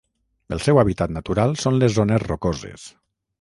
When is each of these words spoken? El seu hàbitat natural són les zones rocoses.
El 0.55 0.61
seu 0.67 0.79
hàbitat 0.83 1.13
natural 1.17 1.53
són 1.65 1.77
les 1.83 1.95
zones 1.99 2.25
rocoses. 2.27 2.89